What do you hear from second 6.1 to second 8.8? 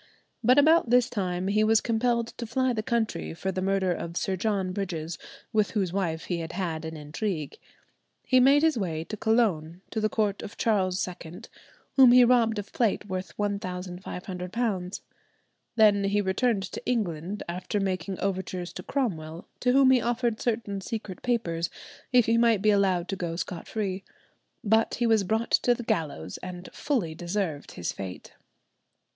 he had had an intrigue. He made his